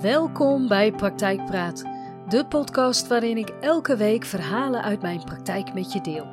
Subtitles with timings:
[0.00, 1.84] Welkom bij Praktijkpraat,
[2.28, 6.26] de podcast waarin ik elke week verhalen uit mijn praktijk met je deel.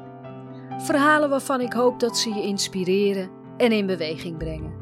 [0.77, 4.73] Verhalen waarvan ik hoop dat ze je inspireren en in beweging brengen.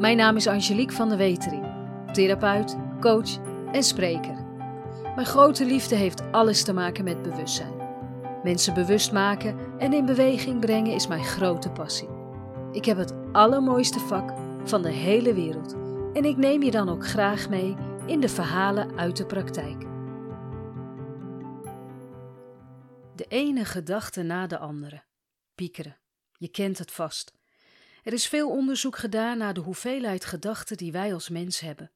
[0.00, 1.66] Mijn naam is Angelique van der Wetering,
[2.12, 3.38] therapeut, coach
[3.72, 4.44] en spreker.
[5.14, 7.74] Mijn grote liefde heeft alles te maken met bewustzijn.
[8.42, 12.08] Mensen bewust maken en in beweging brengen is mijn grote passie.
[12.72, 14.32] Ik heb het allermooiste vak
[14.64, 15.76] van de hele wereld
[16.12, 19.80] en ik neem je dan ook graag mee in de verhalen uit de praktijk.
[23.16, 25.02] De ene gedachte na de andere.
[25.54, 25.98] Piekeren.
[26.36, 27.32] Je kent het vast.
[28.02, 31.90] Er is veel onderzoek gedaan naar de hoeveelheid gedachten die wij als mens hebben.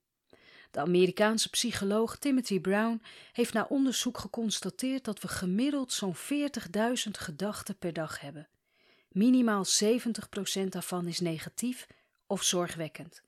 [0.71, 3.03] De Amerikaanse psycholoog Timothy Brown
[3.33, 6.21] heeft na onderzoek geconstateerd dat we gemiddeld zo'n 40.000
[7.11, 8.49] gedachten per dag hebben.
[9.09, 9.65] Minimaal
[10.65, 11.87] 70% daarvan is negatief
[12.27, 13.23] of zorgwekkend.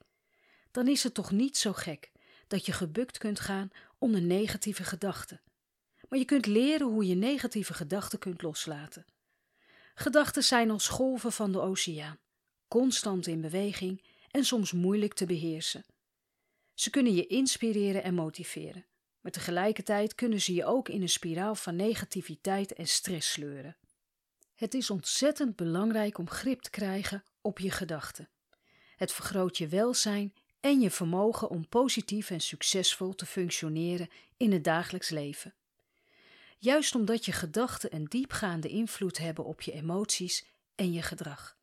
[0.70, 2.10] Dan is het toch niet zo gek
[2.48, 5.40] dat je gebukt kunt gaan onder negatieve gedachten.
[6.08, 9.04] Maar je kunt leren hoe je negatieve gedachten kunt loslaten.
[9.94, 12.18] Gedachten zijn als golven van de oceaan,
[12.68, 15.84] constant in beweging en soms moeilijk te beheersen.
[16.74, 18.86] Ze kunnen je inspireren en motiveren,
[19.20, 23.76] maar tegelijkertijd kunnen ze je ook in een spiraal van negativiteit en stress sleuren.
[24.54, 28.28] Het is ontzettend belangrijk om grip te krijgen op je gedachten.
[28.96, 34.64] Het vergroot je welzijn en je vermogen om positief en succesvol te functioneren in het
[34.64, 35.54] dagelijks leven.
[36.58, 41.56] Juist omdat je gedachten een diepgaande invloed hebben op je emoties en je gedrag.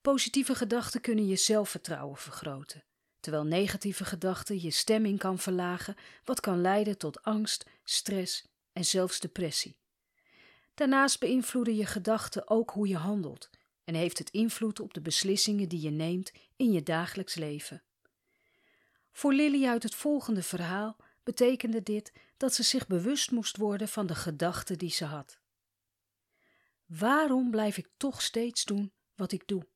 [0.00, 2.84] Positieve gedachten kunnen je zelfvertrouwen vergroten,
[3.20, 9.20] terwijl negatieve gedachten je stemming kan verlagen, wat kan leiden tot angst, stress en zelfs
[9.20, 9.76] depressie.
[10.74, 13.50] Daarnaast beïnvloeden je gedachten ook hoe je handelt
[13.84, 17.82] en heeft het invloed op de beslissingen die je neemt in je dagelijks leven.
[19.12, 24.06] Voor Lily uit het volgende verhaal betekende dit dat ze zich bewust moest worden van
[24.06, 25.40] de gedachten die ze had.
[26.86, 29.68] Waarom blijf ik toch steeds doen wat ik doe?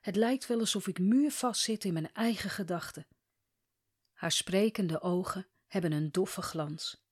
[0.00, 3.06] Het lijkt wel alsof ik muurvast zit in mijn eigen gedachten.
[4.12, 7.04] Haar sprekende ogen hebben een doffe glans.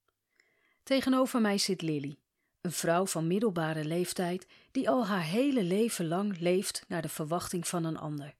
[0.82, 2.18] Tegenover mij zit Lily,
[2.60, 7.68] een vrouw van middelbare leeftijd die al haar hele leven lang leeft naar de verwachting
[7.68, 8.34] van een ander.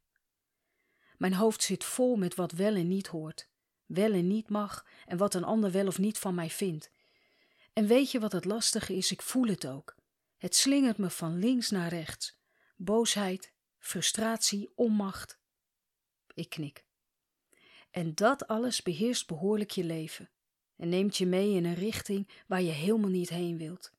[1.17, 3.49] Mijn hoofd zit vol met wat wel en niet hoort,
[3.87, 6.91] wel en niet mag en wat een ander wel of niet van mij vindt.
[7.73, 9.13] En weet je wat het lastige is?
[9.13, 9.95] Ik voel het ook.
[10.37, 12.39] Het slingert me van links naar rechts.
[12.77, 15.39] Boosheid, frustratie, onmacht.
[16.35, 16.85] Ik knik.
[17.91, 20.31] En dat alles beheerst behoorlijk je leven
[20.77, 23.93] en neemt je mee in een richting waar je helemaal niet heen wilt.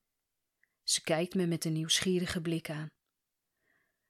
[0.84, 2.92] Ze kijkt me met een nieuwsgierige blik aan.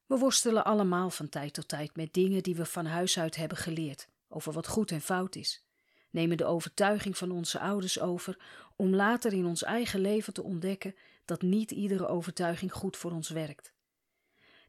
[0.06, 3.58] We worstelen allemaal van tijd tot tijd met dingen die we van huis uit hebben
[3.58, 5.64] geleerd, over wat goed en fout is.
[6.10, 8.40] Nemen de overtuiging van onze ouders over
[8.76, 10.96] om later in ons eigen leven te ontdekken
[11.26, 13.74] dat niet iedere overtuiging goed voor ons werkt.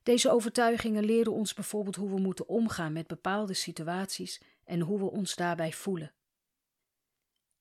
[0.02, 5.10] Deze overtuigingen leren ons bijvoorbeeld hoe we moeten omgaan met bepaalde situaties en hoe we
[5.10, 6.12] ons daarbij voelen.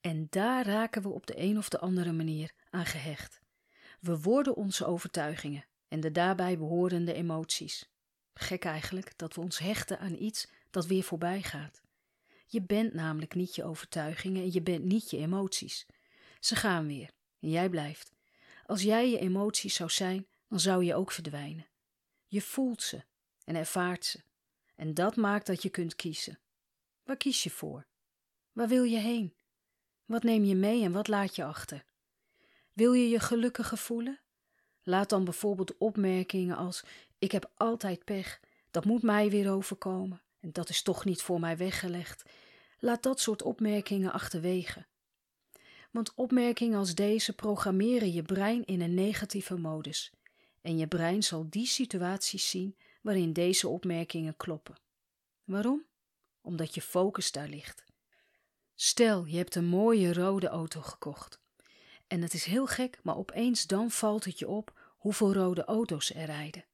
[0.02, 3.41] En daar raken we op de een of de andere manier aan gehecht.
[4.00, 7.90] We worden onze overtuigingen en de daarbij behorende emoties.
[8.34, 11.81] Gek eigenlijk dat we ons hechten aan iets dat weer voorbij gaat.
[12.47, 15.85] Je bent namelijk niet je overtuigingen en je bent niet je emoties.
[16.40, 17.09] Ze gaan weer
[17.40, 18.12] en jij blijft.
[18.66, 21.68] Als jij je emoties zou zijn, dan zou je ook verdwijnen.
[22.28, 23.03] Je voelt ze
[23.44, 24.23] en ervaart ze.
[24.75, 26.40] En dat maakt dat je kunt kiezen.
[27.03, 27.88] Waar kies je voor?
[28.52, 29.35] Waar wil je heen?
[30.06, 31.85] Wat neem je mee en wat laat je achter?
[32.73, 34.19] Wil je je gelukkiger voelen?
[34.88, 36.84] Laat dan bijvoorbeeld opmerkingen als:
[37.19, 38.40] Ik heb altijd pech,
[38.72, 42.23] dat moet mij weer overkomen en dat is toch niet voor mij weggelegd.
[42.79, 44.85] Laat dat soort opmerkingen achterwege.
[45.91, 50.12] Want opmerkingen als deze programmeren je brein in een negatieve modus.
[50.62, 54.75] En je brein zal die situaties zien waarin deze opmerkingen kloppen.
[55.44, 55.85] Waarom?
[56.41, 57.84] Omdat je focus daar ligt.
[58.76, 61.40] Stel, je hebt een mooie rode auto gekocht.
[62.07, 66.13] En het is heel gek, maar opeens dan valt het je op hoeveel rode auto's
[66.13, 66.66] er rijden.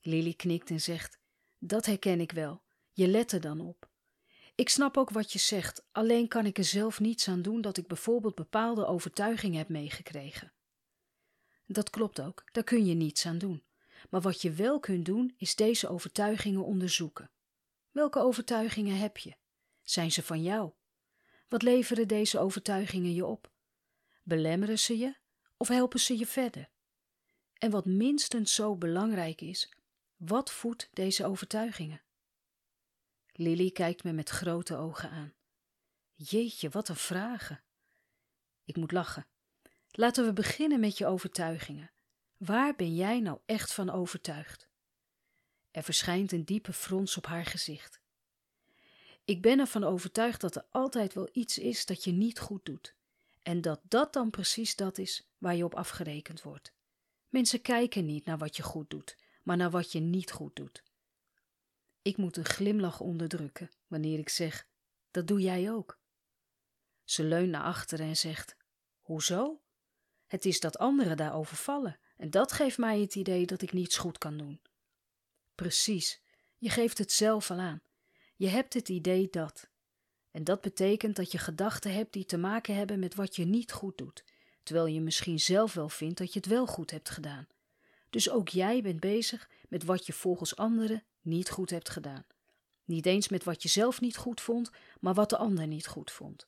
[0.00, 1.18] Lily knikt en zegt:
[1.58, 2.62] Dat herken ik wel.
[2.92, 3.90] Je let er dan op.
[4.54, 7.76] Ik snap ook wat je zegt, alleen kan ik er zelf niets aan doen dat
[7.76, 10.52] ik bijvoorbeeld bepaalde overtuigingen heb meegekregen.
[11.66, 13.64] Dat klopt ook, daar kun je niets aan doen.
[14.10, 17.30] Maar wat je wel kunt doen, is deze overtuigingen onderzoeken.
[17.90, 19.36] Welke overtuigingen heb je?
[19.82, 20.72] Zijn ze van jou?
[21.48, 23.50] Wat leveren deze overtuigingen je op?
[24.28, 25.16] Belemmeren ze je
[25.56, 26.68] of helpen ze je verder?
[27.54, 29.72] En wat minstens zo belangrijk is,
[30.16, 32.02] wat voedt deze overtuigingen?
[33.32, 35.34] Lily kijkt me met grote ogen aan.
[36.14, 37.62] Jeetje, wat een vragen.
[38.64, 39.26] Ik moet lachen.
[39.90, 41.92] Laten we beginnen met je overtuigingen.
[42.36, 44.68] Waar ben jij nou echt van overtuigd?
[45.70, 48.00] Er verschijnt een diepe frons op haar gezicht.
[49.24, 52.96] Ik ben ervan overtuigd dat er altijd wel iets is dat je niet goed doet.
[53.46, 56.72] En dat dat dan precies dat is waar je op afgerekend wordt.
[57.28, 60.82] Mensen kijken niet naar wat je goed doet, maar naar wat je niet goed doet.
[62.02, 64.66] Ik moet een glimlach onderdrukken wanneer ik zeg:
[65.10, 65.98] Dat doe jij ook.
[67.04, 68.56] Ze leunt naar achteren en zegt:
[69.00, 69.60] Hoezo?
[70.26, 73.96] Het is dat anderen daarover vallen, en dat geeft mij het idee dat ik niets
[73.96, 74.60] goed kan doen.
[75.54, 76.20] Precies,
[76.58, 77.82] je geeft het zelf al aan.
[78.36, 79.68] Je hebt het idee dat.
[80.36, 83.72] En dat betekent dat je gedachten hebt die te maken hebben met wat je niet
[83.72, 84.24] goed doet,
[84.62, 87.46] terwijl je misschien zelf wel vindt dat je het wel goed hebt gedaan.
[88.10, 92.24] Dus ook jij bent bezig met wat je volgens anderen niet goed hebt gedaan.
[92.84, 96.10] Niet eens met wat je zelf niet goed vond, maar wat de ander niet goed
[96.10, 96.46] vond.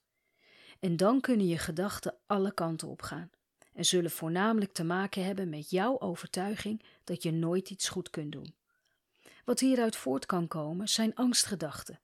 [0.80, 3.30] En dan kunnen je gedachten alle kanten op gaan
[3.72, 8.32] en zullen voornamelijk te maken hebben met jouw overtuiging dat je nooit iets goed kunt
[8.32, 8.54] doen.
[9.44, 12.00] Wat hieruit voort kan komen zijn angstgedachten,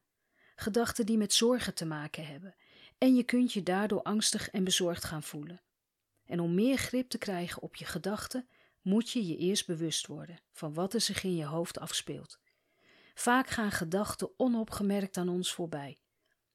[0.54, 2.54] gedachten die met zorgen te maken hebben,
[2.98, 5.62] en je kunt je daardoor angstig en bezorgd gaan voelen.
[6.24, 8.48] En om meer grip te krijgen op je gedachten,
[8.80, 12.38] moet je je eerst bewust worden van wat er zich in je hoofd afspeelt.
[13.14, 15.98] Vaak gaan gedachten onopgemerkt aan ons voorbij.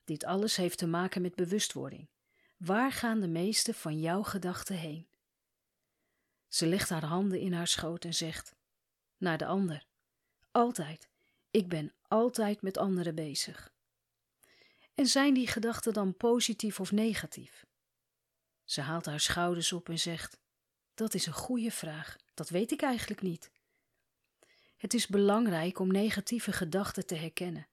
[0.03, 2.09] Dit alles heeft te maken met bewustwording.
[2.57, 5.07] Waar gaan de meeste van jouw gedachten heen?
[6.47, 8.55] Ze legt haar handen in haar schoot en zegt:
[9.17, 9.85] Naar de ander.
[10.51, 11.09] Altijd.
[11.51, 13.71] Ik ben altijd met anderen bezig.
[14.99, 17.65] En zijn die gedachten dan positief of negatief?
[18.63, 20.39] Ze haalt haar schouders op en zegt:
[20.93, 22.15] Dat is een goede vraag.
[22.33, 23.51] Dat weet ik eigenlijk niet.
[24.77, 27.67] Het is belangrijk om negatieve gedachten te herkennen.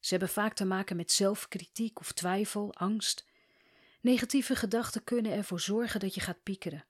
[0.00, 3.24] Ze hebben vaak te maken met zelfkritiek of twijfel, angst.
[4.00, 6.84] Negatieve gedachten kunnen ervoor zorgen dat je gaat piekeren.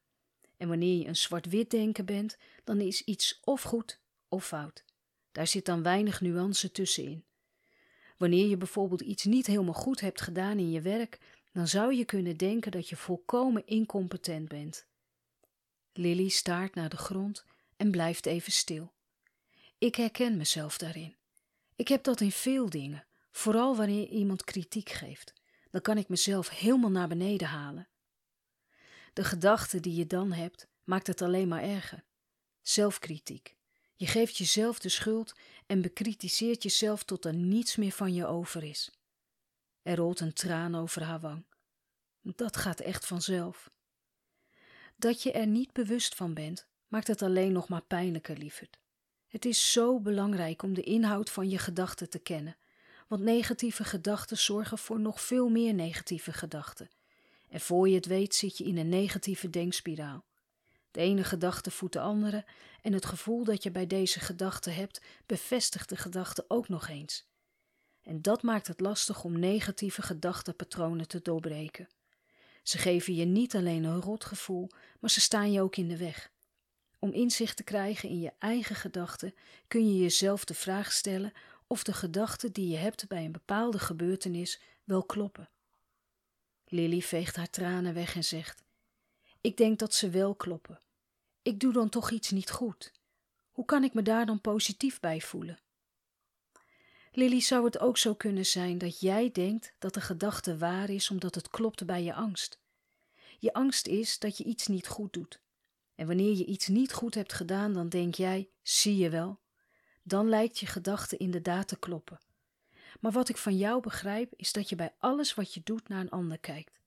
[0.56, 4.84] En wanneer je een zwart-wit denken bent, dan is iets of goed of fout.
[5.32, 7.24] Daar zit dan weinig nuance tussenin.
[8.24, 11.18] Wanneer je bijvoorbeeld iets niet helemaal goed hebt gedaan in je werk,
[11.52, 14.86] dan zou je kunnen denken dat je volkomen incompetent bent.
[15.92, 17.44] Lily staart naar de grond
[17.76, 18.92] en blijft even stil.
[19.78, 21.16] Ik herken mezelf daarin.
[21.76, 25.32] Ik heb dat in veel dingen, vooral wanneer iemand kritiek geeft.
[25.70, 27.88] Dan kan ik mezelf helemaal naar beneden halen.
[29.12, 32.04] De gedachte die je dan hebt, maakt het alleen maar erger.
[32.62, 33.56] Zelfkritiek.
[33.96, 35.34] Je geeft jezelf de schuld
[35.66, 38.90] en bekritiseert jezelf tot er niets meer van je over is.
[39.82, 41.44] Er rolt een traan over haar wang.
[42.20, 43.70] Dat gaat echt vanzelf.
[44.96, 48.78] Dat je er niet bewust van bent, maakt het alleen nog maar pijnlijker, lieverd.
[49.28, 52.56] Het is zo belangrijk om de inhoud van je gedachten te kennen,
[53.08, 56.90] want negatieve gedachten zorgen voor nog veel meer negatieve gedachten.
[57.48, 60.24] En voor je het weet zit je in een negatieve denkspiraal.
[60.94, 62.44] De ene gedachte voedt de andere
[62.82, 67.26] en het gevoel dat je bij deze gedachte hebt bevestigt de gedachte ook nog eens.
[68.02, 71.88] En dat maakt het lastig om negatieve gedachtenpatronen te doorbreken.
[72.62, 74.70] Ze geven je niet alleen een rotgevoel,
[75.00, 76.30] maar ze staan je ook in de weg.
[76.98, 79.34] Om inzicht te krijgen in je eigen gedachten
[79.68, 81.32] kun je jezelf de vraag stellen
[81.66, 85.48] of de gedachten die je hebt bij een bepaalde gebeurtenis wel kloppen.
[86.66, 88.62] Lily veegt haar tranen weg en zegt:
[89.40, 90.82] Ik denk dat ze wel kloppen.
[91.44, 92.92] Ik doe dan toch iets niet goed.
[93.52, 95.58] Hoe kan ik me daar dan positief bij voelen?
[97.12, 101.10] Lily, zou het ook zo kunnen zijn dat jij denkt dat de gedachte waar is
[101.10, 102.58] omdat het klopt bij je angst?
[103.38, 105.40] Je angst is dat je iets niet goed doet.
[105.94, 109.40] En wanneer je iets niet goed hebt gedaan, dan denk jij: zie je wel.
[110.02, 112.20] Dan lijkt je gedachte inderdaad te kloppen.
[113.00, 116.00] Maar wat ik van jou begrijp, is dat je bij alles wat je doet naar
[116.00, 116.80] een ander kijkt.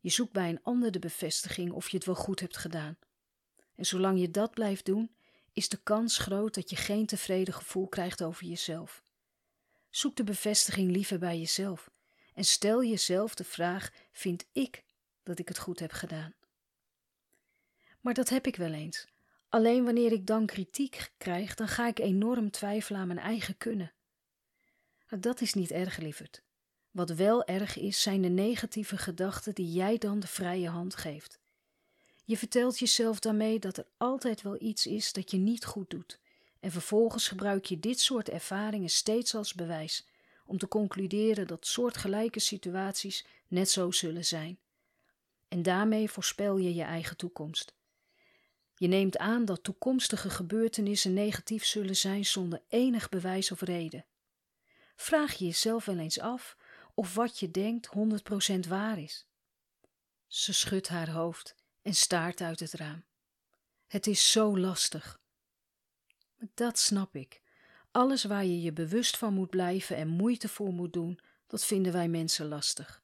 [0.00, 2.98] Je zoekt bij een ander de bevestiging of je het wel goed hebt gedaan.
[3.80, 5.10] En zolang je dat blijft doen,
[5.52, 9.02] is de kans groot dat je geen tevreden gevoel krijgt over jezelf.
[9.90, 11.90] Zoek de bevestiging liever bij jezelf
[12.34, 14.84] en stel jezelf de vraag: vind ik
[15.22, 16.34] dat ik het goed heb gedaan?
[18.00, 19.06] Maar dat heb ik wel eens.
[19.48, 23.92] Alleen wanneer ik dan kritiek krijg, dan ga ik enorm twijfelen aan mijn eigen kunnen.
[25.08, 26.42] Dat is niet erg, lieverd.
[26.90, 31.39] Wat wel erg is, zijn de negatieve gedachten die jij dan de vrije hand geeft.
[32.30, 36.18] Je vertelt jezelf daarmee dat er altijd wel iets is dat je niet goed doet,
[36.60, 40.06] en vervolgens gebruik je dit soort ervaringen steeds als bewijs
[40.46, 44.58] om te concluderen dat soortgelijke situaties net zo zullen zijn.
[45.48, 47.74] En daarmee voorspel je je eigen toekomst.
[48.74, 54.04] Je neemt aan dat toekomstige gebeurtenissen negatief zullen zijn zonder enig bewijs of reden.
[54.96, 56.56] Vraag je jezelf wel eens af
[56.94, 57.88] of wat je denkt
[58.64, 59.26] 100% waar is.
[60.26, 63.04] Ze schudt haar hoofd en staart uit het raam.
[63.86, 65.20] Het is zo lastig.
[66.54, 67.42] Dat snap ik.
[67.90, 71.92] Alles waar je je bewust van moet blijven en moeite voor moet doen, dat vinden
[71.92, 73.02] wij mensen lastig.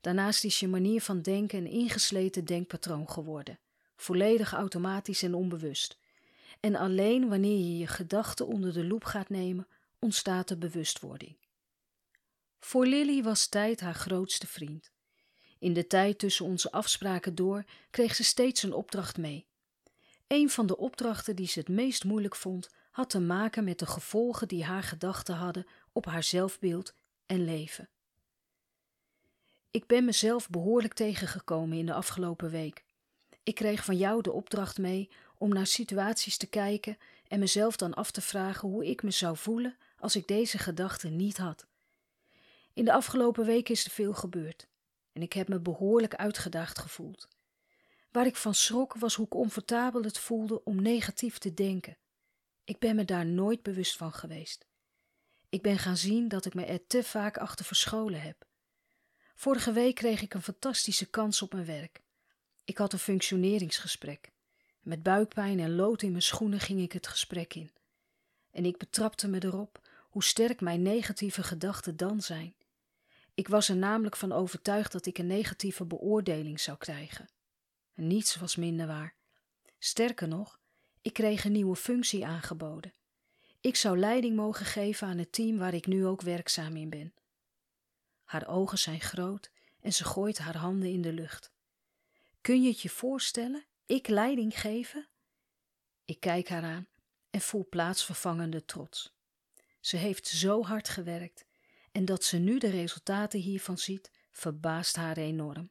[0.00, 3.58] Daarnaast is je manier van denken een ingesleten denkpatroon geworden,
[3.96, 5.98] volledig automatisch en onbewust.
[6.60, 9.68] En alleen wanneer je je gedachten onder de loep gaat nemen,
[9.98, 11.36] ontstaat de bewustwording.
[12.58, 14.92] Voor Lily was tijd haar grootste vriend.
[15.66, 19.46] In de tijd tussen onze afspraken door kreeg ze steeds een opdracht mee.
[20.26, 23.86] Een van de opdrachten die ze het meest moeilijk vond, had te maken met de
[23.86, 26.94] gevolgen die haar gedachten hadden op haar zelfbeeld
[27.26, 27.88] en leven.
[29.70, 32.84] Ik ben mezelf behoorlijk tegengekomen in de afgelopen week.
[33.42, 37.94] Ik kreeg van jou de opdracht mee om naar situaties te kijken en mezelf dan
[37.94, 41.66] af te vragen hoe ik me zou voelen als ik deze gedachten niet had.
[42.72, 44.66] In de afgelopen week is er veel gebeurd
[45.16, 47.28] en ik heb me behoorlijk uitgedaagd gevoeld.
[48.10, 51.96] Waar ik van schrok was hoe comfortabel het voelde om negatief te denken.
[52.64, 54.66] Ik ben me daar nooit bewust van geweest.
[55.48, 58.46] Ik ben gaan zien dat ik me er te vaak achter verscholen heb.
[59.34, 62.02] Vorige week kreeg ik een fantastische kans op mijn werk.
[62.64, 64.32] Ik had een functioneringsgesprek.
[64.80, 67.70] Met buikpijn en lood in mijn schoenen ging ik het gesprek in.
[68.50, 72.55] En ik betrapte me erop hoe sterk mijn negatieve gedachten dan zijn.
[73.36, 77.28] Ik was er namelijk van overtuigd dat ik een negatieve beoordeling zou krijgen.
[77.94, 79.14] En niets was minder waar.
[79.78, 80.60] Sterker nog,
[81.02, 82.94] ik kreeg een nieuwe functie aangeboden.
[83.60, 87.14] Ik zou leiding mogen geven aan het team waar ik nu ook werkzaam in ben.
[88.24, 89.50] Haar ogen zijn groot
[89.80, 91.52] en ze gooit haar handen in de lucht.
[92.40, 93.66] Kun je het je voorstellen?
[93.86, 95.08] Ik leiding geven?
[96.04, 96.88] Ik kijk haar aan
[97.30, 99.14] en voel plaatsvervangende trots.
[99.80, 101.45] Ze heeft zo hard gewerkt
[101.96, 105.70] en dat ze nu de resultaten hiervan ziet, verbaast haar enorm.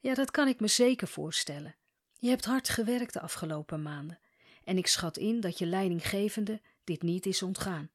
[0.00, 1.76] Ja, dat kan ik me zeker voorstellen.
[2.18, 4.20] Je hebt hard gewerkt de afgelopen maanden
[4.64, 7.90] en ik schat in dat je leidinggevende dit niet is ontgaan.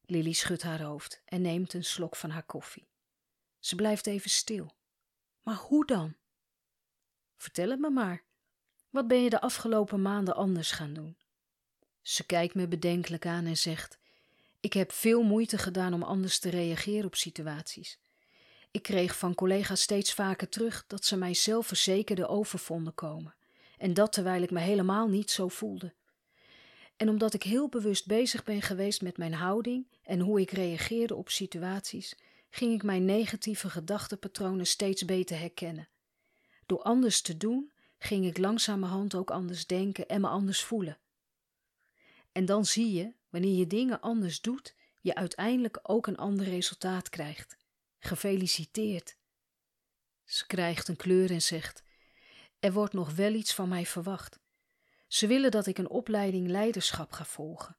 [0.00, 2.88] Lily schudt haar hoofd en neemt een slok van haar koffie.
[3.58, 4.76] Ze blijft even stil.
[5.42, 6.16] Maar hoe dan?
[7.36, 8.24] Vertel het me maar.
[8.90, 11.18] Wat ben je de afgelopen maanden anders gaan doen?
[12.02, 13.98] Ze kijkt me bedenkelijk aan en zegt:
[14.66, 17.98] Ik heb veel moeite gedaan om anders te reageren op situaties.
[18.70, 23.34] Ik kreeg van collega's steeds vaker terug dat ze mij zelfverzekerde over vonden komen,
[23.78, 25.94] en dat terwijl ik me helemaal niet zo voelde.
[26.96, 31.14] En omdat ik heel bewust bezig ben geweest met mijn houding en hoe ik reageerde
[31.14, 32.16] op situaties,
[32.50, 35.88] ging ik mijn negatieve gedachtenpatronen steeds beter herkennen.
[36.66, 40.98] Door anders te doen, ging ik langzamerhand ook anders denken en me anders voelen.
[42.32, 47.08] En dan zie je, wanneer je dingen anders doet, je uiteindelijk ook een ander resultaat
[47.08, 47.56] krijgt.
[47.98, 49.16] Gefeliciteerd.
[50.24, 51.82] Ze krijgt een kleur en zegt:
[52.60, 54.38] Er wordt nog wel iets van mij verwacht.
[55.06, 57.76] Ze willen dat ik een opleiding leiderschap ga volgen.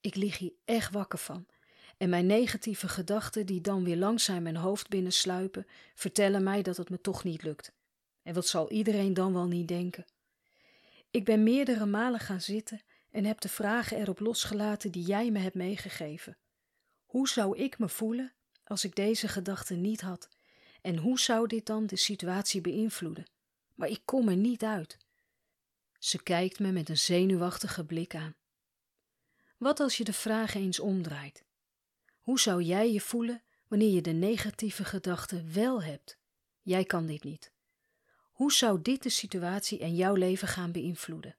[0.00, 1.46] Ik lig hier echt wakker van.
[1.96, 6.90] En mijn negatieve gedachten, die dan weer langzaam mijn hoofd binnensluipen, vertellen mij dat het
[6.90, 7.72] me toch niet lukt.
[8.22, 10.04] En wat zal iedereen dan wel niet denken?
[11.10, 12.80] Ik ben meerdere malen gaan zitten
[13.16, 16.38] en heb de vragen erop losgelaten die jij me hebt meegegeven.
[17.04, 20.28] Hoe zou ik me voelen als ik deze gedachten niet had?
[20.82, 23.30] En hoe zou dit dan de situatie beïnvloeden?
[23.74, 24.98] Maar ik kom er niet uit.
[25.98, 28.36] Ze kijkt me met een zenuwachtige blik aan.
[29.56, 31.44] Wat als je de vraag eens omdraait?
[32.20, 36.18] Hoe zou jij je voelen wanneer je de negatieve gedachten wel hebt?
[36.62, 37.52] Jij kan dit niet.
[38.32, 41.36] Hoe zou dit de situatie en jouw leven gaan beïnvloeden?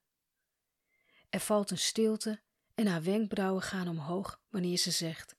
[1.38, 2.40] Er valt een stilte
[2.76, 5.36] en haar wenkbrauwen gaan omhoog wanneer ze zegt: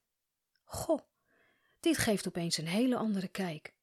[0.65, 1.01] Goh,
[1.81, 3.75] dit geeft opeens een hele andere kijk.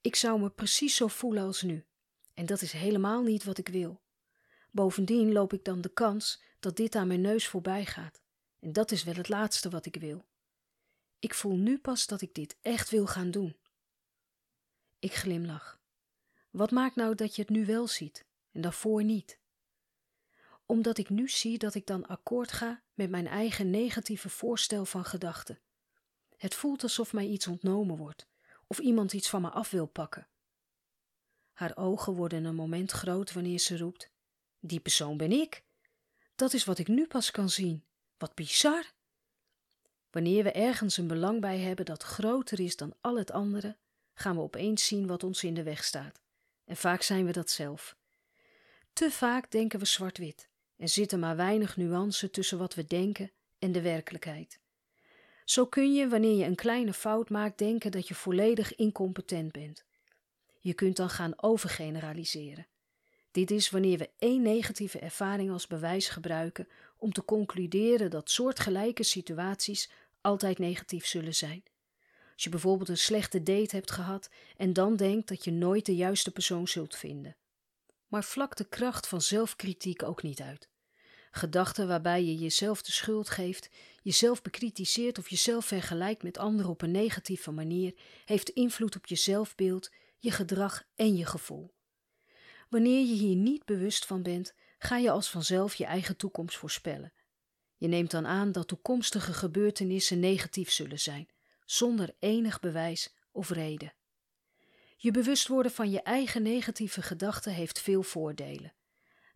[0.00, 1.86] Ik zou me precies zo voelen als nu,
[2.34, 4.00] en dat is helemaal niet wat ik wil.
[4.70, 8.22] Bovendien loop ik dan de kans dat dit aan mijn neus voorbij gaat.
[8.60, 10.26] En dat is wel het laatste wat ik wil.
[11.18, 13.56] Ik voel nu pas dat ik dit echt wil gaan doen.
[14.98, 15.80] Ik glimlach.
[16.50, 19.38] Wat maakt nou dat je het nu wel ziet en daarvoor niet?
[20.70, 25.04] Omdat ik nu zie dat ik dan akkoord ga met mijn eigen negatieve voorstel van
[25.04, 25.58] gedachten.
[26.36, 28.26] Het voelt alsof mij iets ontnomen wordt,
[28.66, 30.28] of iemand iets van me af wil pakken.
[31.52, 34.10] Haar ogen worden een moment groot wanneer ze roept:
[34.60, 35.64] die persoon ben ik.
[36.34, 37.84] Dat is wat ik nu pas kan zien.
[38.18, 38.92] Wat bizar.
[40.10, 43.76] Wanneer we ergens een belang bij hebben dat groter is dan al het andere,
[44.14, 46.20] gaan we opeens zien wat ons in de weg staat.
[46.64, 47.96] En vaak zijn we dat zelf.
[48.92, 50.48] Te vaak denken we zwart-wit
[50.78, 54.60] en zitten maar weinig nuance tussen wat we denken en de werkelijkheid.
[55.44, 59.84] Zo kun je, wanneer je een kleine fout maakt, denken dat je volledig incompetent bent.
[60.60, 62.66] Je kunt dan gaan overgeneraliseren.
[63.30, 69.02] Dit is wanneer we één negatieve ervaring als bewijs gebruiken om te concluderen dat soortgelijke
[69.02, 71.62] situaties altijd negatief zullen zijn.
[72.34, 75.96] Als je bijvoorbeeld een slechte date hebt gehad en dan denkt dat je nooit de
[75.96, 77.36] juiste persoon zult vinden.
[78.08, 80.68] Maar vlak de kracht van zelfkritiek ook niet uit.
[81.30, 83.70] Gedachten waarbij je jezelf de schuld geeft,
[84.02, 89.14] jezelf bekritiseert of jezelf vergelijkt met anderen op een negatieve manier, heeft invloed op je
[89.14, 91.74] zelfbeeld, je gedrag en je gevoel.
[92.68, 97.12] Wanneer je hier niet bewust van bent, ga je als vanzelf je eigen toekomst voorspellen.
[97.76, 101.28] Je neemt dan aan dat toekomstige gebeurtenissen negatief zullen zijn,
[101.64, 103.92] zonder enig bewijs of reden.
[105.00, 108.72] Je bewust worden van je eigen negatieve gedachten heeft veel voordelen.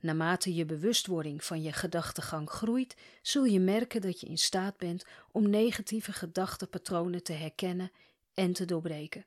[0.00, 5.04] Naarmate je bewustwording van je gedachtegang groeit, zul je merken dat je in staat bent
[5.32, 7.92] om negatieve gedachtenpatronen te herkennen
[8.34, 9.26] en te doorbreken.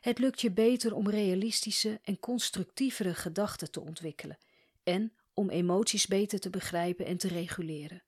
[0.00, 4.38] Het lukt je beter om realistische en constructievere gedachten te ontwikkelen
[4.82, 8.02] en om emoties beter te begrijpen en te reguleren.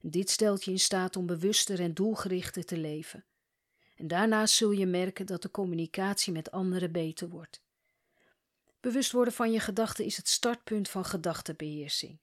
[0.00, 3.24] Dit stelt je in staat om bewuster en doelgerichter te leven.
[4.02, 7.62] En daarnaast zul je merken dat de communicatie met anderen beter wordt.
[8.80, 12.20] Bewust worden van je gedachten is het startpunt van gedachtenbeheersing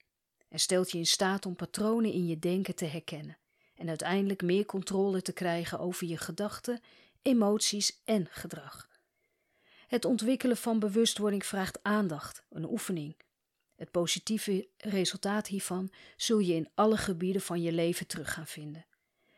[0.49, 3.37] en stelt je in staat om patronen in je denken te herkennen
[3.75, 6.81] en uiteindelijk meer controle te krijgen over je gedachten,
[7.21, 8.89] emoties en gedrag.
[9.87, 13.17] Het ontwikkelen van bewustwording vraagt aandacht, een oefening.
[13.75, 18.85] Het positieve resultaat hiervan zul je in alle gebieden van je leven terug gaan vinden.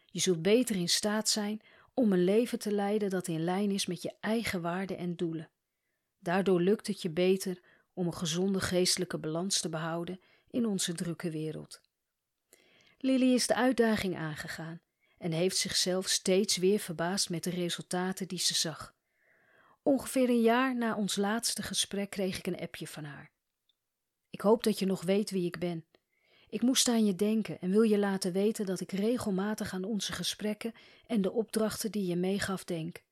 [0.06, 1.62] Je zult beter in staat zijn
[1.94, 5.50] om een leven te leiden dat in lijn is met je eigen waarden en doelen.
[6.20, 7.62] Daardoor lukt het je beter
[7.94, 10.20] om een gezonde geestelijke balans te behouden
[10.50, 11.82] in onze drukke wereld.
[12.98, 14.82] Lily is de uitdaging aangegaan
[15.18, 18.96] en heeft zichzelf steeds weer verbaasd met de resultaten die ze zag.
[19.84, 23.32] Ongeveer een jaar na ons laatste gesprek kreeg ik een appje van haar.
[24.30, 25.86] Ik hoop dat je nog weet wie ik ben.
[26.52, 30.12] Ik moest aan je denken en wil je laten weten dat ik regelmatig aan onze
[30.12, 30.74] gesprekken
[31.08, 33.04] en de opdrachten die je meegaf denk.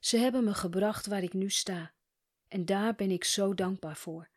[0.00, 1.92] Ze hebben me gebracht waar ik nu sta.
[2.48, 4.28] En daar ben ik zo dankbaar voor.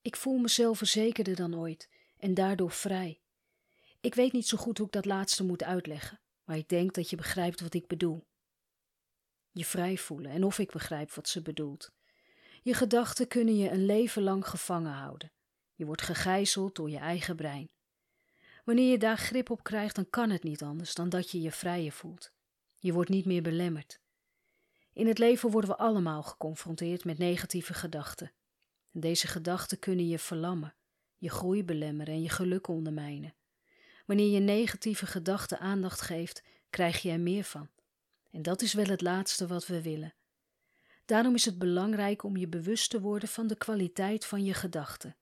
[0.00, 3.20] Ik voel mezelf verzekerder dan ooit en daardoor vrij.
[4.00, 7.10] Ik weet niet zo goed hoe ik dat laatste moet uitleggen, maar ik denk dat
[7.10, 8.26] je begrijpt wat ik bedoel.
[9.50, 11.90] Je vrij voelen en of ik begrijp wat ze bedoelt.
[12.62, 15.32] Je gedachten kunnen je een leven lang gevangen houden.
[15.74, 17.70] Je wordt gegijzeld door je eigen brein.
[18.64, 21.52] Wanneer je daar grip op krijgt, dan kan het niet anders dan dat je je
[21.52, 22.32] vrijer voelt.
[22.78, 24.00] Je wordt niet meer belemmerd.
[24.92, 28.32] In het leven worden we allemaal geconfronteerd met negatieve gedachten.
[28.92, 30.74] En deze gedachten kunnen je verlammen,
[31.16, 33.34] je groei belemmeren en je geluk ondermijnen.
[34.06, 37.68] Wanneer je negatieve gedachten aandacht geeft, krijg je er meer van.
[38.30, 40.14] En dat is wel het laatste wat we willen.
[41.04, 45.16] Daarom is het belangrijk om je bewust te worden van de kwaliteit van je gedachten.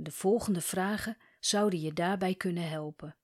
[0.00, 3.16] De volgende vragen zouden je daarbij kunnen helpen.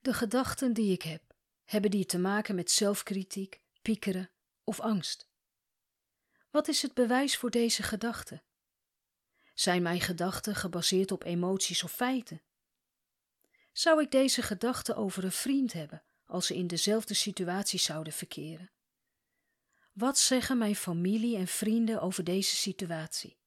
[0.00, 1.22] De gedachten die ik heb,
[1.64, 4.30] hebben die te maken met zelfkritiek, piekeren
[4.64, 5.28] of angst?
[6.50, 8.42] Wat is het bewijs voor deze gedachten?
[9.54, 12.42] Zijn mijn gedachten gebaseerd op emoties of feiten?
[13.72, 18.70] Zou ik deze gedachten over een vriend hebben als ze in dezelfde situatie zouden verkeren?
[19.92, 23.42] Wat zeggen mijn familie en vrienden over deze situatie?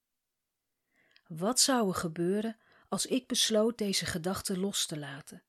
[1.27, 2.57] Wat zou er gebeuren
[2.89, 5.43] als ik besloot deze gedachten los te laten?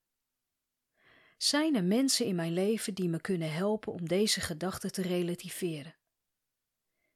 [1.36, 5.94] Zijn er mensen in mijn leven die me kunnen helpen om deze gedachten te relativeren?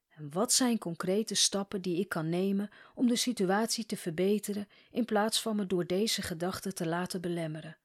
[0.09, 5.05] En wat zijn concrete stappen die ik kan nemen om de situatie te verbeteren in
[5.05, 7.77] plaats van me door deze gedachten te laten belemmeren?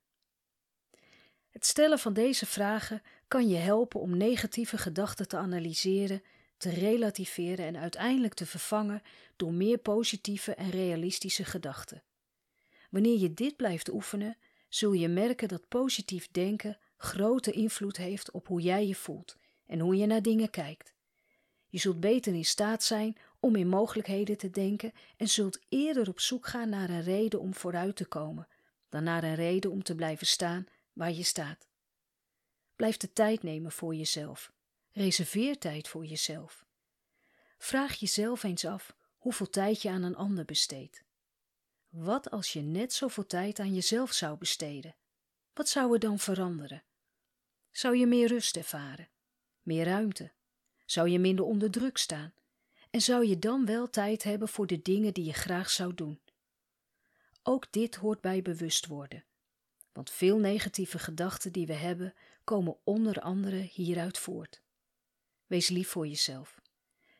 [1.49, 6.23] Het stellen van deze vragen kan je helpen om negatieve gedachten te analyseren,
[6.57, 9.01] te relativeren en uiteindelijk te vervangen
[9.35, 12.03] door meer positieve en realistische gedachten.
[12.89, 14.37] Wanneer je dit blijft oefenen,
[14.69, 19.79] zul je merken dat positief denken grote invloed heeft op hoe jij je voelt en
[19.79, 20.93] hoe je naar dingen kijkt.
[21.69, 26.19] Je zult beter in staat zijn om in mogelijkheden te denken en zult eerder op
[26.19, 28.47] zoek gaan naar een reden om vooruit te komen,
[28.89, 31.67] dan naar een reden om te blijven staan waar je staat.
[32.75, 34.51] Blijf de tijd nemen voor jezelf.
[34.97, 36.65] Reserveer tijd voor jezelf.
[37.57, 41.03] Vraag jezelf eens af hoeveel tijd je aan een ander besteedt.
[41.89, 44.95] Wat als je net zoveel tijd aan jezelf zou besteden?
[45.53, 46.83] Wat zou er dan veranderen?
[47.71, 49.09] Zou je meer rust ervaren?
[49.61, 50.31] Meer ruimte?
[50.85, 52.33] Zou je minder onder druk staan?
[52.89, 56.21] En zou je dan wel tijd hebben voor de dingen die je graag zou doen?
[57.43, 59.25] Ook dit hoort bij bewust worden.
[59.91, 64.65] Want veel negatieve gedachten die we hebben, komen onder andere hieruit voort.
[65.47, 66.61] Wees lief voor jezelf.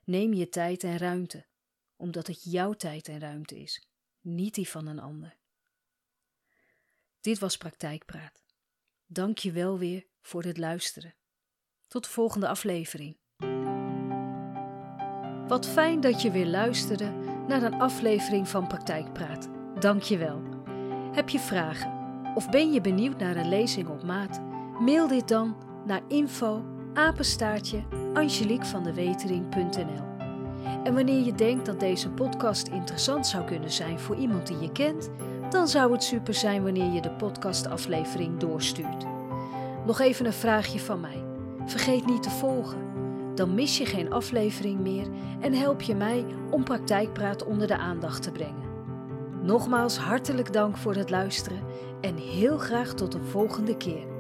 [0.04, 1.46] Neem je tijd en ruimte,
[1.96, 3.88] omdat het jouw tijd en ruimte is,
[4.22, 5.38] niet die van een ander.
[7.22, 8.44] Dit was Praktijkpraat.
[9.06, 11.16] Dank je wel weer voor het luisteren.
[11.88, 13.18] Tot de volgende aflevering.
[15.48, 17.12] Wat fijn dat je weer luisterde
[17.48, 19.50] naar een aflevering van Praktijkpraat.
[19.80, 20.42] Dank je wel.
[21.12, 21.96] Heb je vragen
[22.36, 24.42] of ben je benieuwd naar een lezing op maat?
[24.80, 27.84] Mail dit dan naar info apenstaartje
[28.14, 30.06] angeliekvandewetering.nl
[30.84, 34.72] En wanneer je denkt dat deze podcast interessant zou kunnen zijn voor iemand die je
[34.72, 35.10] kent,
[35.50, 39.06] dan zou het super zijn wanneer je de podcastaflevering doorstuurt.
[39.86, 41.24] Nog even een vraagje van mij.
[41.66, 42.86] Vergeet niet te volgen.
[43.36, 45.08] Dan mis je geen aflevering meer
[45.40, 48.66] en help je mij om praktijkpraat onder de aandacht te brengen.
[49.42, 51.64] Nogmaals hartelijk dank voor het luisteren
[52.02, 54.17] en heel graag tot een volgende keer.